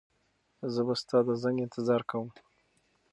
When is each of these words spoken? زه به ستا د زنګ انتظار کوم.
زه 0.73 0.81
به 0.87 0.93
ستا 1.01 1.17
د 1.27 1.29
زنګ 1.41 1.57
انتظار 1.65 2.01
کوم. 2.09 2.27